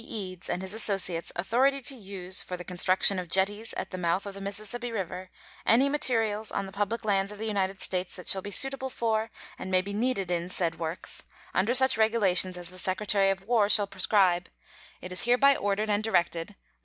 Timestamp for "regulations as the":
11.99-12.79